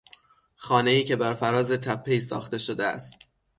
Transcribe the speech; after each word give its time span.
خانهای 0.55 1.03
که 1.03 1.15
برفراز 1.15 1.71
تپهای 1.71 2.19
ساخته 2.19 2.57
شده 2.57 2.85
است 2.87 3.19